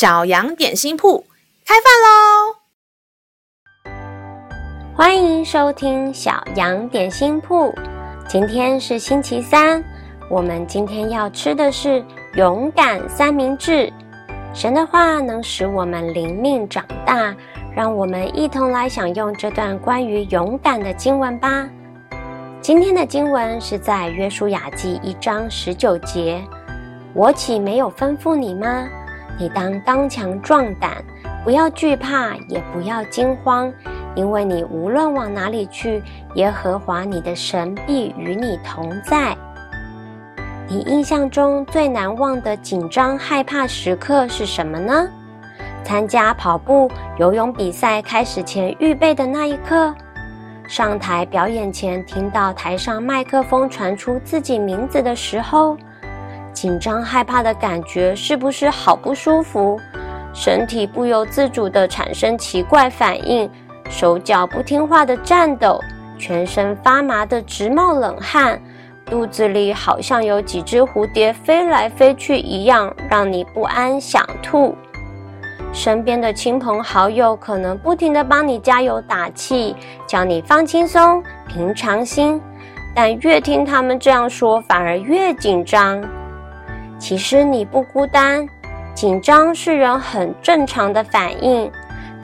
[0.00, 1.22] 小羊点心铺
[1.66, 2.56] 开饭喽！
[4.96, 7.70] 欢迎收听小羊点心铺。
[8.26, 9.84] 今天是星期三，
[10.30, 12.02] 我们今天要吃的是
[12.32, 13.92] 勇敢三明治。
[14.54, 17.36] 神的话能使我们灵命长大，
[17.76, 21.68] 让我们一同来享用这段关于勇敢的经文吧。
[22.62, 26.42] 今天的经文是在约书亚记一章十九节
[27.12, 28.88] ：“我岂没有吩咐你吗？
[29.38, 31.02] 你当刚强壮胆，
[31.44, 33.72] 不要惧怕，也不要惊慌，
[34.14, 36.02] 因为你无论往哪里去，
[36.34, 39.36] 耶和华你的神必与你同在。”
[40.68, 45.08] 你印象中最难忘的紧张害怕时刻是什么呢？
[45.82, 46.88] 参加跑步、
[47.18, 49.92] 游泳比赛开始前预备的那一刻，
[50.68, 55.76] 上台表演前听到台上麦克风传出自己名字的时候，
[56.52, 59.78] 紧张害怕的感觉是不是好不舒服？
[60.32, 63.50] 身体不由自主地产生奇怪反应，
[63.88, 65.80] 手脚不听话的颤抖，
[66.18, 68.60] 全身发麻的直冒冷汗。
[69.06, 74.76] 肚子里好像有几只蝴蝶飞来飞去一样，让你不安想吐。
[75.72, 79.74] 身边的亲朋好友可能不停地帮你加油打气，
[80.06, 82.40] 叫你放轻松、平常心，
[82.94, 86.00] 但越听他们这样说，反而越紧张。
[87.00, 88.46] 其实你不孤单，
[88.94, 91.68] 紧张是人很正常的反应，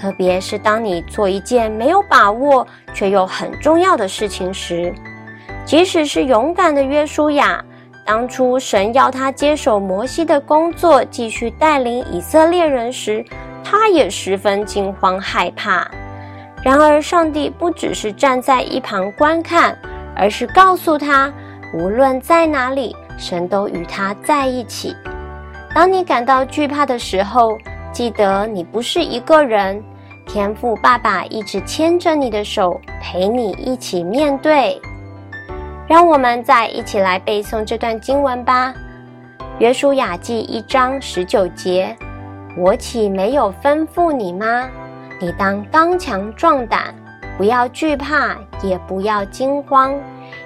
[0.00, 4.92] 特别是当你做一件没有把握却又很重要的事情时。
[5.66, 7.62] 即使是勇敢的约书亚，
[8.04, 13.22] 当初神要他接手摩西的工作，继续带领以色列人时，
[13.62, 15.86] 他也十分惊慌害怕。
[16.64, 19.76] 然而，上帝不只是站在一旁观看，
[20.16, 21.30] 而是告诉他，
[21.74, 24.96] 无论在哪里，神都与他在一起。
[25.72, 27.56] 当你感到惧怕的时候，
[27.92, 29.80] 记得你不是一个人，
[30.26, 34.80] 天父爸爸一直牵着你的手，陪你一起面对。
[35.86, 38.74] 让我们再一起来背诵这段经文吧，
[39.60, 41.96] 《约书亚记》一章十九节
[42.58, 44.68] ：“我岂没有吩咐你吗？
[45.20, 46.94] 你当刚强壮胆，
[47.38, 49.94] 不要惧怕，也不要惊慌，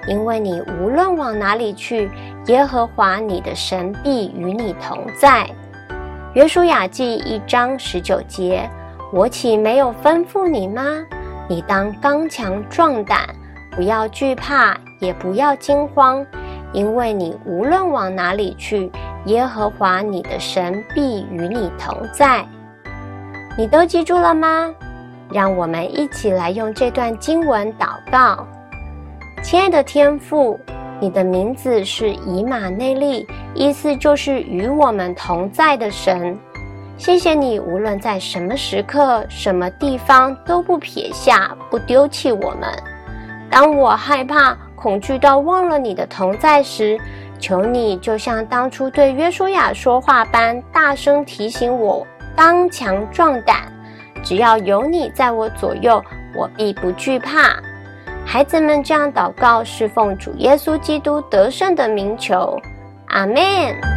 [0.07, 2.11] 因为你无论往哪里去，
[2.47, 5.45] 耶和华你的神必与你同在。”
[6.35, 8.69] 《约书亚记》一章十九节
[9.13, 10.83] ：“我岂没有吩咐你吗？
[11.49, 13.29] 你当刚强壮胆，
[13.71, 16.25] 不要惧怕。”也不要惊慌，
[16.73, 18.91] 因为你无论往哪里去，
[19.27, 22.43] 耶和华你的神必与你同在。
[23.59, 24.75] 你都记住了吗？
[25.31, 28.47] 让我们一起来用这段经文祷告。
[29.43, 30.59] 亲爱的天父，
[30.99, 36.39] 你的名字是以马内利，意思就是与我们同在的神。
[36.97, 42.71] 谢谢你，无论在什么时刻、什么地方，都不撇下、不丢弃我们。
[43.51, 46.99] 当我害怕，恐惧到忘了你的同在时，
[47.39, 53.71] 求你就像当初对约书亚说话般，大声提醒我，当强壮胆。
[54.23, 56.03] 只要有你在我左右，
[56.35, 57.55] 我必不惧怕。
[58.29, 62.61] 孩子们这样祷告，是奉主耶稣基督得胜的名求，
[63.07, 63.96] 阿门。